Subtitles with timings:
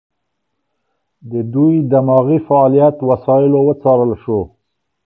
[1.31, 4.39] د دوی دماغي فعالیت وسایلو وڅارل شو.